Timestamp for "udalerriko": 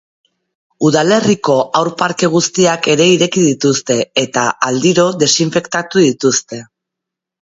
0.87-1.57